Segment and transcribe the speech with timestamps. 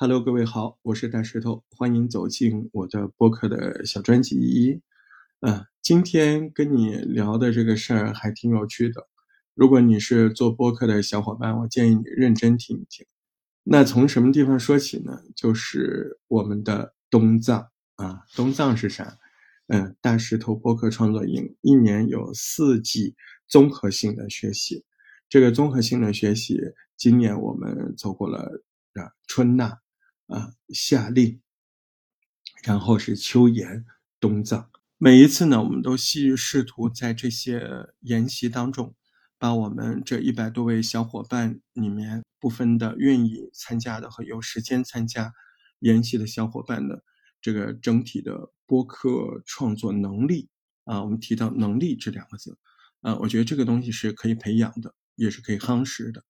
[0.00, 4.80] Hello，各位好，我是大石头，欢迎走进我的播客的小专辑。
[5.40, 9.08] 嗯，今天跟你聊的这个事儿还挺有趣的。
[9.54, 13.04] 如果你是做播客的小伙伴，我建议你认真听一听。
[13.64, 15.20] 那从什么地方说起呢？
[15.34, 19.18] 就是我们的东藏啊，东藏是啥？
[19.66, 23.16] 嗯，大石头播客创作营一年有四季
[23.48, 24.84] 综合性的学习。
[25.28, 26.56] 这个综合性的学习，
[26.96, 28.62] 今年我们走过了
[28.94, 29.76] 啊春纳。
[30.28, 31.40] 啊，夏令，
[32.62, 33.86] 然后是秋研、
[34.20, 34.70] 冬藏。
[34.98, 38.94] 每一次呢，我们都希试图在这些研习当中，
[39.38, 45.32] 把我们这一百多位小伙伴里面部分的愿意参加的和有时间参加
[45.78, 47.02] 研习的小伙伴的
[47.40, 50.50] 这个整体的播客创作能力
[50.84, 52.58] 啊，我们提到能力这两个字，
[53.00, 56.22] 啊，我觉得这个东西是可以培养的，也是可以夯实的。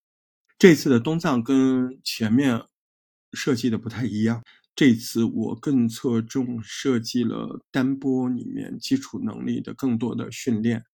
[0.57, 2.63] 这次的东藏跟前面。
[3.33, 4.43] 设计的不太一样，
[4.75, 10.85] 这次我更侧重设计了单播里面基础能力的更多的训练，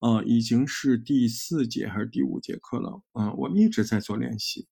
[0.00, 4.66] 呃，已经是第四节还是第五节课了，嗯，我们一直在做练习，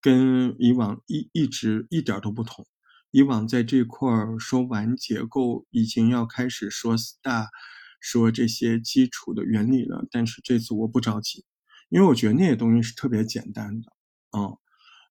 [0.00, 2.66] 跟以往一一直一点都不同。
[3.12, 7.46] 以往在这块儿说完结构，已经要开始说 star，
[8.00, 11.44] 说这些基础的原理了，但是这次我不着急，
[11.88, 13.92] 因为我觉得那些东西是特别简单的，
[14.36, 14.56] 嗯。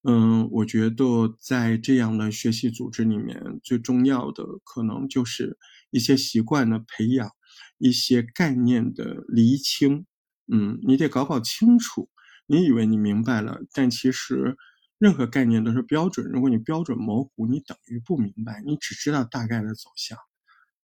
[0.03, 5.57] 嗯，我觉得在这样的学习组织里面，最重要的可能就是
[5.91, 7.29] 一些习惯的培养，
[7.77, 10.05] 一些概念的厘清。
[10.51, 12.09] 嗯，你得搞搞清楚。
[12.47, 14.55] 你以为你明白了，但其实
[14.97, 16.25] 任何概念都是标准。
[16.31, 20.17] 如果你标准模糊，你等于不明白，你只知道大概的走向，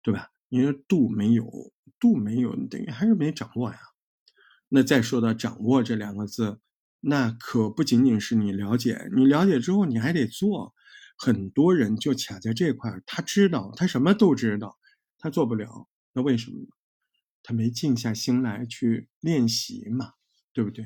[0.02, 0.28] 对吧？
[0.48, 1.50] 你的度没有，
[1.98, 3.78] 度没有，你等于还是没掌握呀。
[4.68, 6.60] 那再说到掌握这两个字。
[7.08, 10.74] 那可不仅仅是你了解，你了解之后你还得做。
[11.16, 14.76] 很多人就卡在这块，他知道，他什么都知道，
[15.16, 15.88] 他做不了。
[16.14, 16.66] 那为什么呢？
[17.44, 20.14] 他没静下心来去练习嘛，
[20.52, 20.84] 对不对？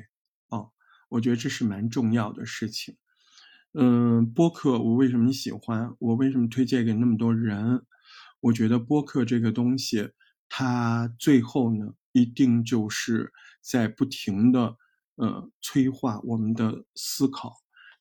[0.49, 0.71] 哦，
[1.09, 2.97] 我觉得这是蛮重要的事情。
[3.73, 5.95] 嗯，播客我为什么喜欢？
[5.97, 7.83] 我为什么推荐给那么多人？
[8.41, 10.11] 我觉得播客这个东西，
[10.47, 14.77] 它最后呢，一定就是在不停的。
[15.21, 17.53] 呃，催化我们的思考，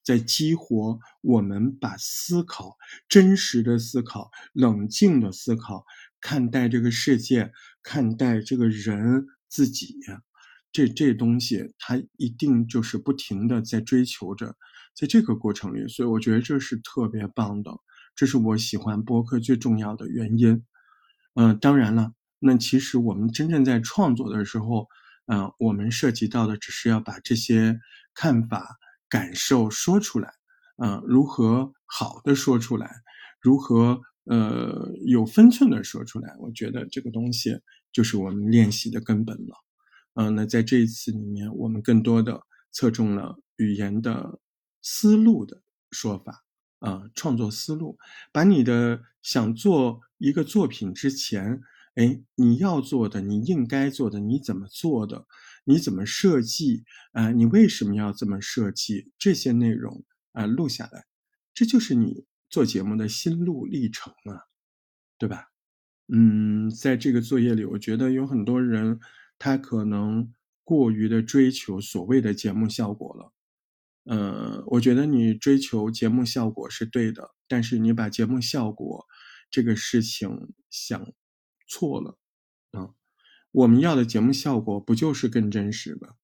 [0.02, 2.78] 在激活我们把思考、
[3.10, 5.84] 真实的思考、冷静的思考，
[6.18, 9.96] 看待这个世界，看待这个人自己，
[10.72, 14.56] 这这东西它一定就是不停的在追求着，
[14.94, 17.70] 在这个过程里，所以我觉得这是特别棒的，
[18.16, 20.64] 这是我喜欢播客最重要的原因。
[21.34, 24.88] 嗯，当然了，那其实我们真正在创作的时候。
[25.26, 27.78] 嗯，我们涉及到的只是要把这些
[28.14, 30.32] 看法、感受说出来，
[30.82, 32.90] 嗯，如何好的说出来，
[33.40, 37.60] 如何呃有分寸的说出来，我觉得这个东西
[37.92, 39.54] 就是我们练习的根本了。
[40.14, 42.42] 嗯，那在这一次里面，我们更多的
[42.72, 44.40] 侧重了语言的
[44.82, 46.42] 思路的说法，
[46.80, 47.96] 啊，创作思路，
[48.32, 51.60] 把你的想做一个作品之前。
[51.96, 55.26] 哎，你要做的，你应该做的，你怎么做的，
[55.64, 56.84] 你怎么设计？
[57.12, 59.10] 啊，你为什么要这么设计？
[59.18, 61.06] 这些内容啊，录下来，
[61.52, 64.46] 这就是你做节目的心路历程啊，
[65.18, 65.48] 对吧？
[66.06, 69.00] 嗯，在这个作业里，我觉得有很多人
[69.38, 73.32] 他可能过于的追求所谓的节目效果了。
[74.04, 79.06] 呃，我觉得你追求节目效果是对的，但是你把节目效果
[79.50, 81.12] 这个事情想。
[81.70, 82.18] 错了，
[82.72, 82.90] 啊，
[83.52, 86.16] 我们要的节目效果不就是更真实吗？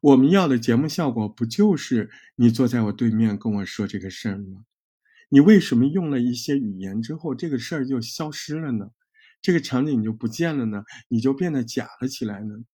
[0.00, 4.64] 我们要的节目效果不就是你坐在我对面跟我说这个事儿吗？
[5.28, 8.90] 你为什么用了一些语言之后，这个事儿就消失了呢？
[9.40, 10.84] 这个场景就不见了呢？
[11.08, 12.64] 你就变得假了起来呢？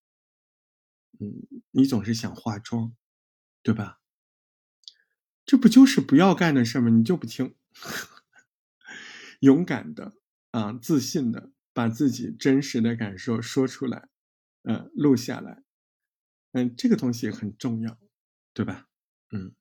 [1.18, 2.92] 嗯，你总是想化妆，
[3.62, 4.00] 对吧？
[5.46, 6.90] 这不就是不要干的事吗？
[6.90, 7.54] 你就不听，
[9.40, 10.12] 勇敢的
[10.50, 11.50] 啊，自信的。
[11.78, 14.08] 把自己真实的感受说出来，
[14.64, 15.62] 嗯，录下来，
[16.50, 17.96] 嗯，这个东西很重要，
[18.52, 18.88] 对吧？
[19.30, 19.54] 嗯，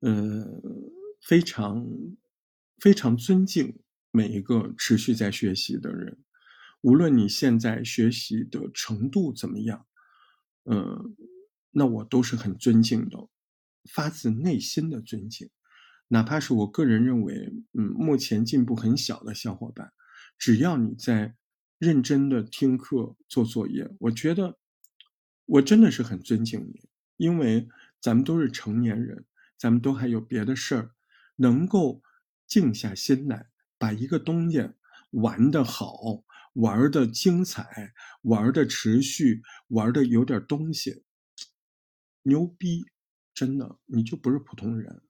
[0.00, 0.60] 呃，
[1.22, 1.88] 非常
[2.78, 6.22] 非常尊敬每一个持续在学习的人，
[6.82, 9.86] 无论你现在学习的程度怎么样，
[10.64, 11.16] 嗯，
[11.70, 13.16] 那我都是很尊敬的，
[13.90, 15.48] 发自内心的尊敬，
[16.08, 19.90] 哪怕是我个人认为，嗯，目前进步很小的小伙伴。
[20.38, 21.36] 只要你在
[21.78, 24.58] 认真的听课做作业，我觉得
[25.44, 27.68] 我真的是很尊敬你，因为
[28.00, 29.26] 咱们都是成年人，
[29.56, 30.94] 咱们都还有别的事儿，
[31.36, 32.02] 能够
[32.46, 34.70] 静下心来，把一个东西
[35.10, 36.24] 玩得好，
[36.54, 37.92] 玩的精彩，
[38.22, 41.04] 玩的持续，玩的有点东西，
[42.22, 42.86] 牛逼！
[43.34, 45.02] 真的，你就不是普通人，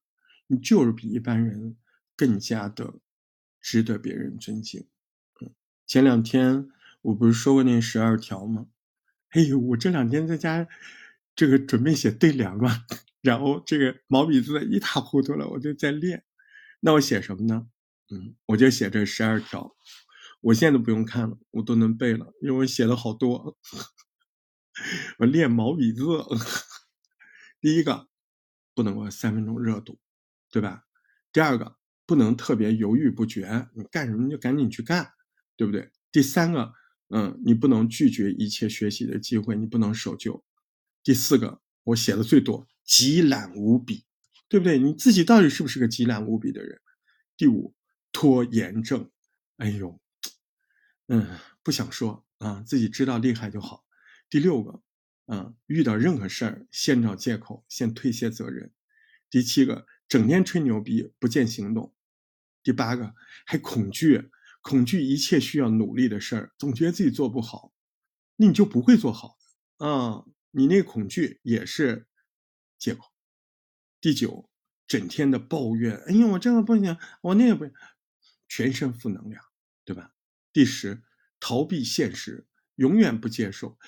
[0.46, 1.76] 你就是比一般人
[2.14, 3.00] 更加的
[3.60, 4.86] 值得别人尊敬。
[5.88, 6.68] 前两天
[7.00, 8.66] 我不是说过那十二条吗？
[9.30, 10.68] 哎呦，我这两天在家
[11.34, 12.84] 这个准备写对联嘛，
[13.22, 16.24] 然后这个毛笔字一塌糊涂了，我就在练。
[16.80, 17.66] 那我写什么呢？
[18.10, 19.74] 嗯，我就写这十二条。
[20.42, 23.56] 我现在都不用看了，我都能背了，因为我写了好多。
[25.18, 26.02] 我练毛笔字，
[27.60, 28.06] 第一个。
[28.74, 29.98] 不能够三分钟热度，
[30.52, 30.84] 对吧？
[31.32, 31.74] 第二个
[32.06, 35.10] 不能特别犹豫不决，你干什么就赶紧去干，
[35.58, 35.90] 对不对？
[36.10, 36.72] 第三个，
[37.08, 40.42] 嗯，你不能拒绝一切学习的机会，你不能守旧。
[41.02, 44.04] 第四个，我写的最多，极懒无比，
[44.48, 44.78] 对不对？
[44.78, 46.80] 你自己到底是不是个极懒无比的人？
[47.36, 47.74] 第五，
[48.12, 49.10] 拖延症，
[49.58, 50.00] 哎呦，
[51.08, 53.84] 嗯，不想说啊，自己知道厉害就好。
[54.30, 54.82] 第六个。
[55.30, 58.72] 嗯，遇到任何事儿，先找借口，先推卸责任。
[59.28, 61.94] 第七个，整天吹牛逼，不见行动。
[62.62, 63.14] 第八个，
[63.44, 64.30] 还恐惧，
[64.68, 67.72] 恐惧一切需要努力的事儿，总觉得自己做不好，
[68.36, 69.38] 那你就不会做好
[69.78, 70.26] 啊。
[70.50, 72.06] 你那恐惧也是
[72.78, 73.06] 借口。
[73.98, 74.50] 第九，
[74.86, 77.72] 整天的抱怨，哎呀，我这个不行，我那个不行，
[78.46, 79.42] 全身负能量，
[79.86, 80.12] 对吧？
[80.52, 81.02] 第十，
[81.40, 83.78] 逃避现实，永远不接受。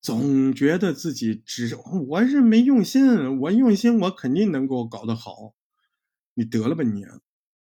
[0.00, 5.56] 总觉得自己只我是没用心，我用心我肯定能够搞得好，
[6.34, 7.04] 你得了吧你！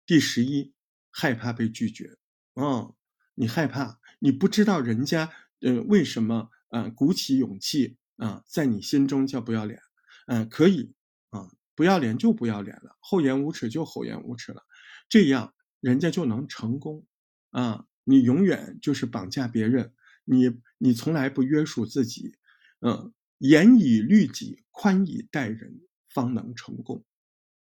[0.05, 0.73] 第十一，
[1.09, 2.17] 害怕被拒绝
[2.59, 2.93] 啊，
[3.35, 9.81] 你害怕，你不知道人家呃为什么啊鼓起勇气啊在你心中叫不要脸，
[10.27, 10.93] 嗯可以
[11.29, 14.63] 啊不要脸就不要脸了，厚颜无耻就厚颜无耻了，
[15.07, 17.05] 这样人家就能成功
[17.51, 19.93] 啊，你永远就是绑架别人。
[20.31, 22.37] 你你从来不约束自己，
[22.81, 27.03] 嗯，严以律己，宽以待人，方能成功，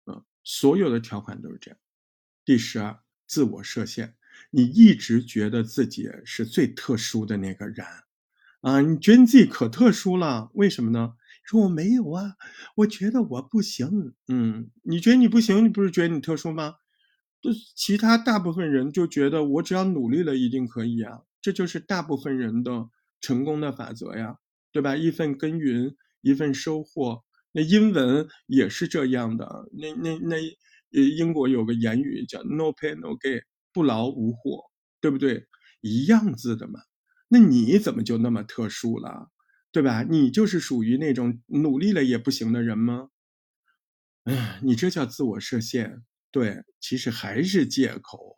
[0.05, 1.77] 嗯，所有的条款都是这样。
[2.45, 4.15] 第十二，自我设限，
[4.51, 7.85] 你一直觉得自己是最特殊的那个人，
[8.61, 11.13] 啊，你觉得你自己可特殊了，为什么呢？
[11.43, 12.35] 说我没有啊，
[12.77, 16.75] 我觉得我不行，嗯，你觉得你不行，你不是觉得你特殊吗？
[17.41, 21.21] 就其他大部分人就觉得我只要努力了，一定可以啊。
[21.41, 22.89] 这就是大部分人的
[23.21, 24.37] 成功的法则呀，
[24.71, 24.95] 对吧？
[24.95, 27.23] 一份耕耘一份收获。
[27.51, 29.69] 那英文也是这样的。
[29.73, 30.37] 那那那，
[30.89, 33.43] 英国有个言语叫 “no pay no gain”，
[33.75, 34.63] 不劳无获，
[35.01, 35.45] 对不对？
[35.81, 36.80] 一样子的嘛。
[37.27, 39.30] 那你怎么就那么特殊了，
[39.72, 40.04] 对吧？
[40.04, 43.10] 你就是属于那种努力了也不行的人吗？
[44.24, 46.04] 哎，你这叫自我设限。
[46.31, 48.38] 对，其实还是借口，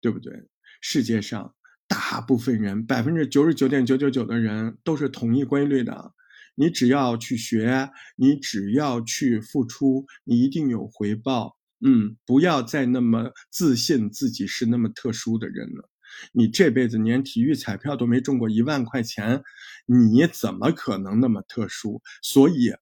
[0.00, 0.48] 对不对？
[0.80, 1.54] 世界上。
[1.86, 6.12] 大部分人，百分之九十九点九九九的人都是同一规律的。
[6.56, 11.56] 你只要去学，你只要去付出，你一定有回报。
[11.86, 15.90] 嗯，不要再那么自信自己是那么特殊的人了。
[16.32, 19.42] 你这辈子连体育彩票都没中过一万块钱，
[19.86, 22.00] 你怎么可能那么特殊？
[22.22, 22.72] 所以，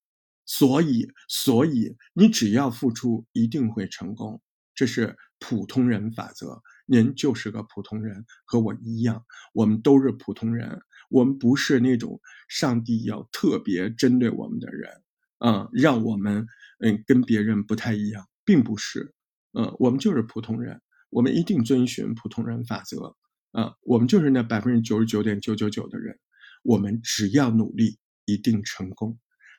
[0.46, 4.40] 所以，所以，你只要付出，一定会成功。
[4.74, 6.62] 这是普通人法则。
[6.84, 14.90] 您就是个普通人，和我一样，我们都是普通人，我们不是那种上帝要特别针对我们的人，
[15.38, 16.46] 嗯，让我们
[16.80, 19.14] 嗯跟别人不太一样，并不是，
[19.52, 20.80] 嗯，我们就是普通人，
[21.10, 23.16] 我们一定遵循普通人法则，
[23.52, 26.18] 啊，我们就是那百分之九十九点九九九的人，
[26.62, 29.18] 我们只要努力，一定成功。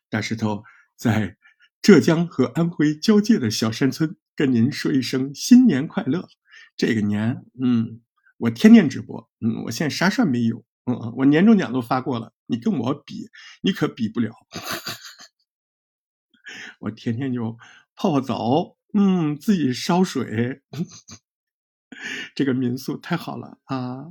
[0.10, 0.64] 大石头
[0.96, 1.38] 在
[1.82, 6.28] 浙江和安徽交界的小山村，跟您说一声新年快乐。
[6.76, 8.02] 这个年，嗯，
[8.38, 13.30] 我天天直播，嗯，我现在啥事儿没有，嗯，我年终奖都发过了，你跟我比，
[13.62, 14.32] 你可比不了。
[16.80, 17.58] 我天天就
[18.04, 20.62] 泡澡，嗯，自己烧水，
[22.36, 24.08] 这个民宿太好了啊，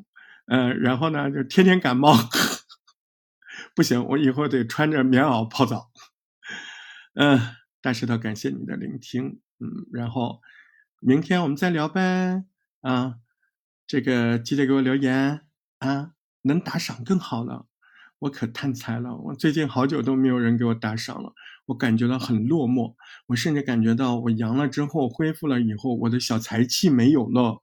[0.46, 2.14] 嗯，然后呢，就天天感冒，
[3.76, 5.90] 不行，我以后得穿着棉袄泡澡。
[7.20, 7.38] 嗯，
[7.82, 10.40] 大石头，感谢你的聆听，嗯，然后
[11.00, 12.44] 明天我们再聊呗。
[12.80, 13.16] 啊，
[13.86, 15.42] 这个记得给我留言
[15.80, 16.12] 啊，
[16.44, 17.66] 能打赏更好了，
[18.20, 19.14] 我可贪财了。
[19.14, 21.34] 我最近好久都没有人给我打赏了，
[21.72, 22.94] 我感觉到很落寞。
[23.26, 27.62] 我甚至感觉到我阳了之后恢复了以后，我的小财气没有了，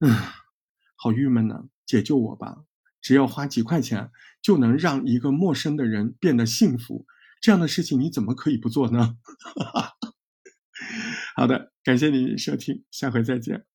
[0.00, 0.10] 嗯，
[0.96, 1.68] 好郁闷呐！
[1.86, 2.64] 解救我吧！
[3.00, 4.10] 只要花几块钱
[4.42, 7.06] 就能让一个陌生的人变得幸福，
[7.40, 9.16] 这样的事情你怎么可以不做呢？
[11.36, 11.72] 好的。
[11.84, 13.66] 感谢你收听，下回再见。